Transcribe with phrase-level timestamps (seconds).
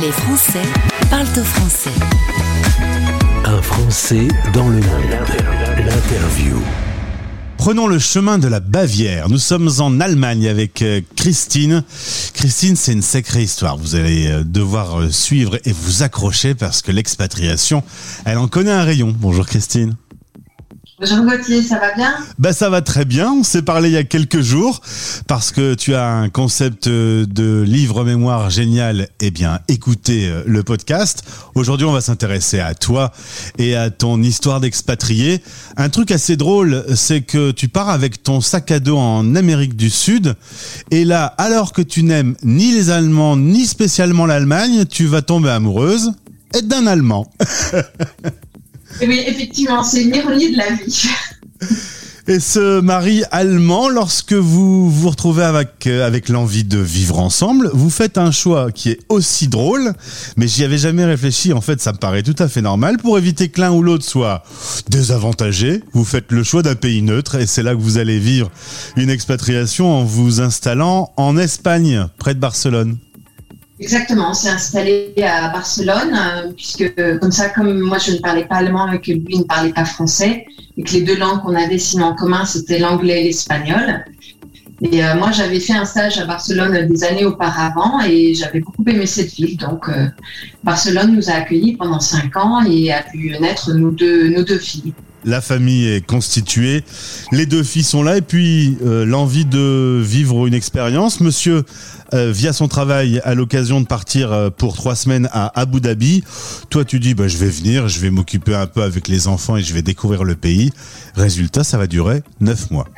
[0.00, 0.62] Les Français
[1.10, 1.90] parlent au français.
[3.44, 5.10] Un Français dans le monde.
[5.76, 6.62] L'interview.
[7.58, 9.28] Prenons le chemin de la Bavière.
[9.28, 11.84] Nous sommes en Allemagne avec euh, Christine.
[12.32, 13.76] Christine, c'est une sacrée histoire.
[13.76, 17.82] Vous allez euh, devoir euh, suivre et vous accrocher parce que l'expatriation,
[18.24, 19.14] elle en connaît un rayon.
[19.18, 19.96] Bonjour Christine.
[21.00, 22.14] Bonjour Gauthier, ça va bien?
[22.38, 24.82] Bah ça va très bien, on s'est parlé il y a quelques jours
[25.26, 29.08] parce que tu as un concept euh, de livre mémoire génial.
[29.18, 31.22] Eh bien, écoutez euh, le podcast.
[31.54, 33.12] Aujourd'hui, on va s'intéresser à toi
[33.56, 35.42] et à ton histoire d'expatrié.
[35.78, 39.76] Un truc assez drôle, c'est que tu pars avec ton sac à dos en Amérique
[39.76, 40.34] du Sud
[40.90, 45.48] et là, alors que tu n'aimes ni les Allemands ni spécialement l'Allemagne, tu vas tomber
[45.48, 46.12] amoureuse
[46.62, 47.32] d'un Allemand.
[49.02, 51.08] Oui, effectivement, c'est une ironie de la vie.
[52.28, 57.70] Et ce mari allemand, lorsque vous vous retrouvez avec, euh, avec l'envie de vivre ensemble,
[57.72, 59.94] vous faites un choix qui est aussi drôle,
[60.36, 61.52] mais j'y avais jamais réfléchi.
[61.52, 62.98] En fait, ça me paraît tout à fait normal.
[62.98, 64.44] Pour éviter que l'un ou l'autre soit
[64.88, 68.50] désavantagé, vous faites le choix d'un pays neutre et c'est là que vous allez vivre
[68.96, 72.98] une expatriation en vous installant en Espagne, près de Barcelone.
[73.80, 78.18] Exactement, on s'est installé à Barcelone, euh, puisque euh, comme ça, comme moi je ne
[78.18, 80.44] parlais pas allemand et que lui ne parlait pas français,
[80.76, 84.04] et que les deux langues qu'on avait sinon en commun, c'était l'anglais et l'espagnol.
[84.82, 88.84] Et euh, moi, j'avais fait un stage à Barcelone des années auparavant et j'avais beaucoup
[88.86, 89.56] aimé cette ville.
[89.56, 89.90] Donc,
[90.62, 94.58] Barcelone nous a accueillis pendant cinq ans et a pu naître nos deux, nos deux
[94.58, 94.94] filles.
[95.24, 96.84] La famille est constituée,
[97.32, 101.20] les deux filles sont là et puis l'envie de vivre une expérience.
[101.20, 101.64] Monsieur
[102.12, 106.24] euh, via son travail à l'occasion de partir euh, pour trois semaines à Abu Dhabi.
[106.68, 109.56] Toi, tu dis, bah, je vais venir, je vais m'occuper un peu avec les enfants
[109.56, 110.72] et je vais découvrir le pays.
[111.14, 112.88] Résultat, ça va durer neuf mois.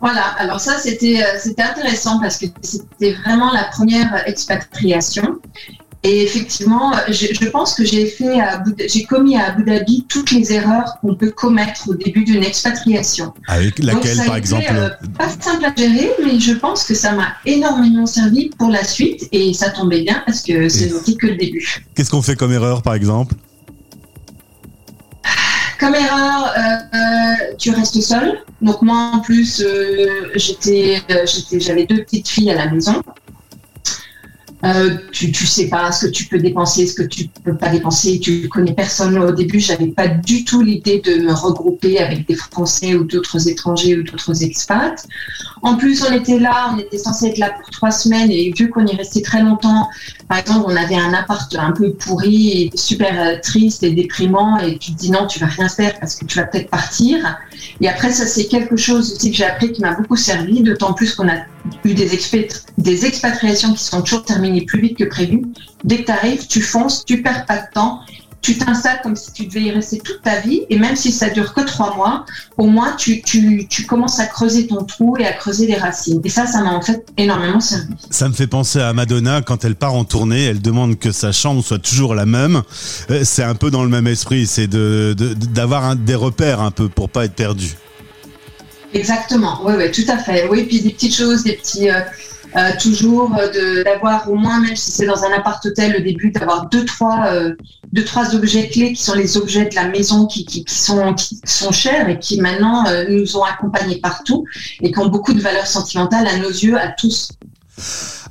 [0.00, 5.39] Voilà, alors ça euh, c'était intéressant parce que c'était vraiment la première expatriation
[6.02, 8.38] et effectivement, je, pense que j'ai fait,
[8.88, 13.34] j'ai commis à Abu Dhabi toutes les erreurs qu'on peut commettre au début d'une expatriation.
[13.46, 14.88] Avec laquelle, par exemple euh,
[15.18, 19.28] Pas simple à gérer, mais je pense que ça m'a énormément servi pour la suite
[19.32, 20.88] et ça tombait bien parce que c'est
[21.18, 21.84] que le début.
[21.94, 23.34] Qu'est-ce qu'on fait comme erreur, par exemple?
[25.78, 26.60] Comme erreur, euh,
[26.96, 28.38] euh, tu restes seul.
[28.62, 29.62] Donc moi en plus,
[30.34, 31.02] j'étais,
[31.58, 33.02] j'avais deux petites filles à la maison.
[34.64, 37.68] Euh, tu, tu sais pas ce que tu peux dépenser, ce que tu peux pas
[37.68, 38.20] dépenser.
[38.20, 39.18] Tu connais personne.
[39.18, 43.48] Au début, j'avais pas du tout l'idée de me regrouper avec des Français ou d'autres
[43.48, 45.06] étrangers ou d'autres expats.
[45.62, 48.70] En plus, on était là, on était censé être là pour trois semaines et vu
[48.70, 49.88] qu'on y restait très longtemps,
[50.28, 54.58] par exemple, on avait un appart un peu pourri et super euh, triste et déprimant
[54.58, 57.38] et tu te dis non, tu vas rien faire parce que tu vas peut-être partir.
[57.80, 60.94] Et après, ça c'est quelque chose aussi que j'ai appris qui m'a beaucoup servi, d'autant
[60.94, 61.36] plus qu'on a
[61.84, 62.08] eu des,
[62.78, 65.42] des expatriations qui sont toujours terminées plus vite que prévu.
[65.84, 68.00] Dès que tu arrives, tu fonces, tu perds pas de temps
[68.42, 71.28] tu t'installes comme si tu devais y rester toute ta vie, et même si ça
[71.28, 72.24] dure que trois mois,
[72.56, 73.22] au moins tu,
[73.86, 76.20] commences à creuser ton trou et à creuser les racines.
[76.24, 77.94] Et ça, ça m'a en fait énormément servi.
[78.10, 81.32] Ça me fait penser à Madonna quand elle part en tournée, elle demande que sa
[81.32, 82.62] chambre soit toujours la même.
[83.10, 87.10] Euh, c'est un peu dans le même esprit, c'est d'avoir des repères un peu pour
[87.10, 87.76] pas être perdu.
[88.92, 90.48] Exactement, oui, oui, tout à fait.
[90.48, 91.90] Oui, puis des petites choses, des petits.
[91.90, 92.00] Euh,
[92.56, 93.36] euh, toujours
[93.84, 97.54] d'avoir au moins, même si c'est dans un appart-hôtel, le début, d'avoir deux trois, euh,
[97.92, 101.14] deux, trois objets clés qui sont les objets de la maison qui, qui, qui sont,
[101.14, 104.44] qui sont chers et qui maintenant euh, nous ont accompagnés partout
[104.80, 107.30] et qui ont beaucoup de valeur sentimentale à nos yeux, à tous.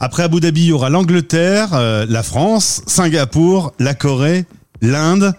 [0.02, 1.70] Après Abu Dhabi, il y aura l'Angleterre,
[2.08, 4.46] la France, Singapour, la Corée,
[4.82, 5.34] l'Inde.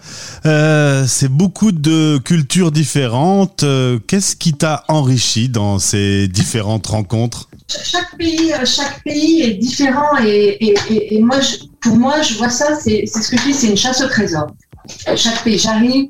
[0.45, 3.65] Euh, c'est beaucoup de cultures différentes.
[4.07, 7.49] Qu'est-ce qui t'a enrichi dans ces différentes rencontres?
[7.83, 10.73] Chaque pays, euh, chaque pays est différent et,
[11.21, 11.37] moi,
[11.81, 14.47] pour moi, je vois ça, c'est ce que je dis, c'est une chasse au trésor.
[15.15, 16.07] Chaque pays, j'arrive,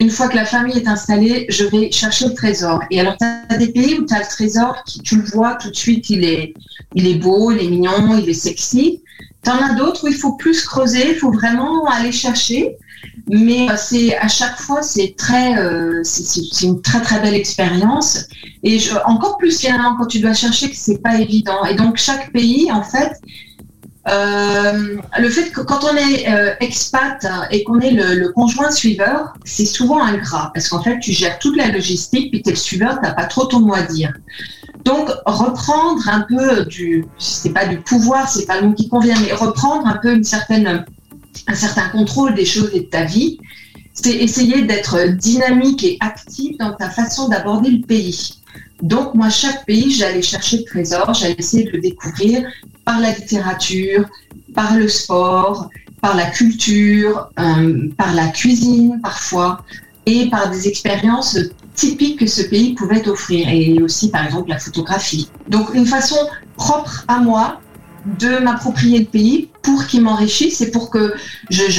[0.00, 2.80] une fois que la famille est installée, je vais chercher le trésor.
[2.90, 5.54] Et alors, tu as des pays où tu as le trésor, qui, tu le vois
[5.56, 6.54] tout de suite, il est,
[6.94, 9.02] il est beau, il est mignon, il est sexy.
[9.44, 12.76] Tu en as d'autres où il faut plus creuser, il faut vraiment aller chercher.
[13.28, 18.26] Mais euh, c'est à chaque fois, c'est très, euh, c'est une très très belle expérience.
[18.62, 21.64] Et encore plus finalement quand tu dois chercher que c'est pas évident.
[21.64, 23.12] Et donc chaque pays, en fait,
[24.08, 26.26] euh, le fait que quand on est
[26.60, 31.12] expat et qu'on est le, le, conjoint suiveur, c'est souvent ingrat parce qu'en fait tu
[31.12, 34.12] gères toute la logistique puis t'es le suiveur, t'as pas trop ton mot à dire.
[34.84, 39.18] Donc reprendre un peu du, c'est pas du pouvoir, c'est pas le mot qui convient,
[39.20, 40.84] mais reprendre un peu une certaine
[41.46, 43.38] un certain contrôle des choses et de ta vie,
[43.92, 48.34] c'est essayer d'être dynamique et active dans ta façon d'aborder le pays.
[48.82, 52.46] Donc, moi, chaque pays, j'allais chercher le trésor, j'allais essayer de le découvrir
[52.84, 54.04] par la littérature,
[54.54, 55.70] par le sport,
[56.00, 59.64] par la culture, euh, par la cuisine parfois,
[60.06, 61.38] et par des expériences
[61.74, 65.28] typiques que ce pays pouvait offrir, et aussi par exemple la photographie.
[65.48, 66.16] Donc une façon
[66.56, 67.60] propre à moi
[68.18, 71.14] de m'approprier le pays pour qu'il m'enrichisse et pour que
[71.48, 71.76] j'ai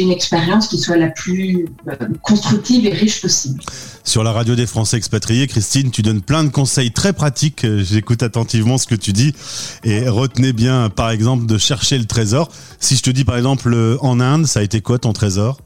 [0.00, 3.62] une expérience qui soit la plus euh, constructive et riche possible.
[4.04, 7.66] Sur la radio des Français expatriés, Christine, tu donnes plein de conseils très pratiques.
[7.78, 9.32] J'écoute attentivement ce que tu dis
[9.82, 12.50] et retenez bien, par exemple, de chercher le trésor.
[12.80, 15.58] Si je te dis, par exemple, en Inde, ça a été quoi ton trésor?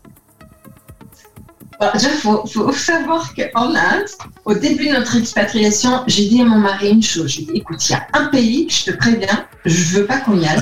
[1.95, 4.07] Il faut, savoir qu'en Inde,
[4.45, 7.29] au début de notre expatriation, j'ai dit à mon mari une chose.
[7.29, 10.39] J'ai dit, écoute, il y a un pays, je te préviens, je veux pas qu'on
[10.39, 10.61] y aille,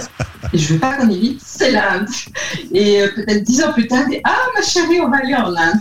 [0.53, 2.09] et je veux pas qu'on y vive, c'est l'Inde.
[2.73, 5.55] Et euh, peut-être dix ans plus tard, dit, ah, ma chérie, on va aller en
[5.55, 5.81] Inde.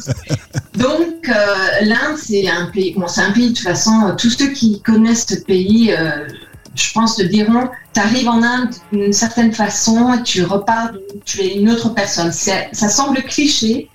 [0.75, 4.31] Donc, euh, l'Inde, c'est un pays, bon, c'est un pays, de toute façon, euh, tous
[4.31, 5.93] ceux qui connaissent ce pays,
[6.75, 10.91] je pense, te diront, tu arrives en Inde d'une certaine façon et tu repars,
[11.25, 12.31] tu es une autre personne.
[12.31, 13.89] Ça semble cliché,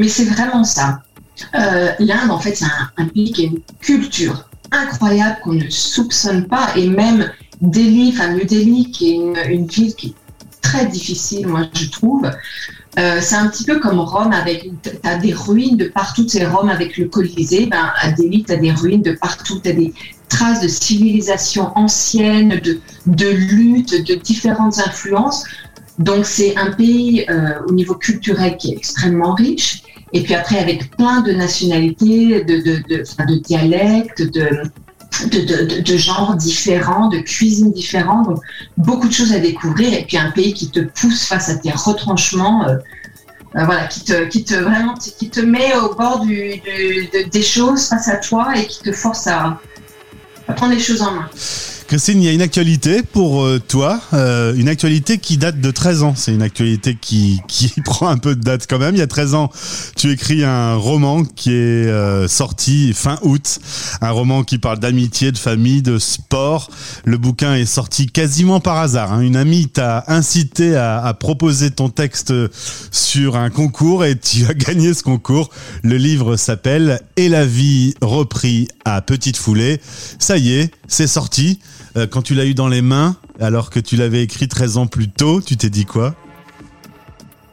[0.00, 1.02] mais c'est vraiment ça.
[1.54, 2.64] Euh, L'Inde, en fait, c'est
[2.96, 6.68] un, pays qui a une culture incroyable qu'on ne soupçonne pas.
[6.74, 7.30] Et même
[7.60, 10.14] Delhi, enfin New Delhi, qui est une, ville qui est
[10.62, 12.30] très difficile, moi, je trouve.
[12.98, 16.46] Euh, c'est un petit peu comme Rome, avec tu as des ruines de partout, c'est
[16.46, 19.74] Rome avec le Colisée, ben, à Delhi, tu as des ruines de partout, tu as
[19.74, 19.92] des
[20.30, 25.44] traces de civilisation ancienne, de, de lutte, de différentes influences.
[26.00, 29.82] Donc c'est un pays euh, au niveau culturel qui est extrêmement riche.
[30.12, 34.62] Et puis après, avec plein de nationalités, de, de, de, de dialectes, de,
[35.26, 38.40] de, de, genres différents, de cuisines différentes,
[38.76, 39.94] beaucoup de choses à découvrir.
[39.94, 42.76] Et puis un pays qui te pousse face à tes retranchements, euh,
[43.56, 48.08] euh, voilà, qui te, qui te vraiment, qui te met au bord des choses face
[48.08, 49.60] à toi et qui te force à
[50.56, 51.28] prendre les choses en main.
[51.90, 55.72] Christine, il y a une actualité pour euh, toi, euh, une actualité qui date de
[55.72, 56.14] 13 ans.
[56.14, 58.94] C'est une actualité qui, qui prend un peu de date quand même.
[58.94, 59.50] Il y a 13 ans,
[59.96, 63.58] tu écris un roman qui est euh, sorti fin août,
[64.00, 66.70] un roman qui parle d'amitié, de famille, de sport.
[67.04, 69.12] Le bouquin est sorti quasiment par hasard.
[69.12, 69.22] Hein.
[69.22, 72.32] Une amie t'a incité à, à proposer ton texte
[72.92, 75.50] sur un concours et tu as gagné ce concours.
[75.82, 79.80] Le livre s'appelle Et la vie repris à petite foulée.
[80.20, 81.58] Ça y est, c'est sorti.
[81.96, 84.86] Euh, quand tu l'as eu dans les mains, alors que tu l'avais écrit 13 ans
[84.86, 86.14] plus tôt, tu t'es dit quoi?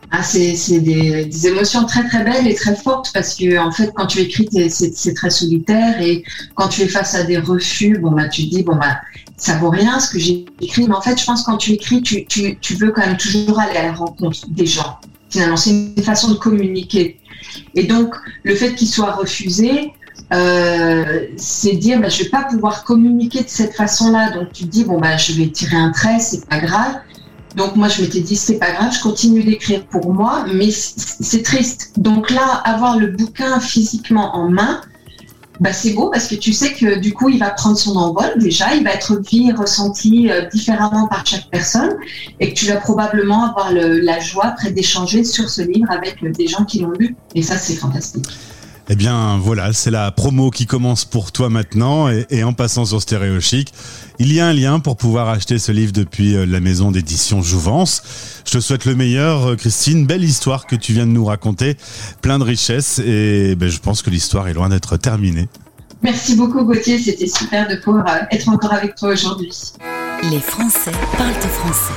[0.10, 4.08] Ah, c'est des, émotions très très belles et très fortes parce que en fait quand
[4.08, 6.24] tu écris c'est très solitaire et
[6.56, 9.02] quand tu es face à des refus bon bah tu te dis bon bah
[9.36, 11.74] ça vaut rien ce que j'ai écrit mais en fait je pense que quand tu
[11.74, 14.98] écris tu, tu, tu veux quand même toujours aller à la rencontre des gens.
[15.30, 17.20] Finalement c'est une façon de communiquer.
[17.76, 19.92] Et donc le fait qu'il soit refusé
[20.34, 24.32] euh, c'est dire bah, je vais pas pouvoir communiquer de cette façon-là.
[24.32, 26.96] Donc tu te dis bon bah je vais tirer un trait, c'est pas grave.
[27.56, 31.44] Donc moi je m'étais dit c'est pas grave, je continue d'écrire pour moi, mais c'est
[31.44, 31.94] triste.
[31.98, 34.82] Donc là avoir le bouquin physiquement en main,
[35.60, 38.34] bah c'est beau parce que tu sais que du coup il va prendre son envol
[38.38, 41.96] déjà, il va être vu et ressenti euh, différemment par chaque personne
[42.40, 46.48] et que tu vas probablement avoir la joie près d'échanger sur ce livre avec des
[46.48, 48.28] gens qui l'ont lu et ça c'est fantastique.
[48.89, 53.01] Eh bien voilà, c'est la promo qui commence pour toi maintenant et, en passant sur
[53.01, 53.74] Stéréo Chic,
[54.18, 57.42] il y a un lien pour pouvoir acheter ce livre depuis euh, la maison d'édition
[57.42, 58.01] Jouvence.
[58.45, 60.06] Je te souhaite le meilleur, euh, Christine.
[60.06, 61.76] Belle histoire que tu viens de nous raconter,
[62.21, 65.50] plein de richesses et ben, je pense que l'histoire est loin d'être terminée.
[66.02, 69.52] Merci beaucoup Gauthier, c'était super de pouvoir euh, être encore avec toi aujourd'hui.
[70.23, 71.94] Les Français parlent français.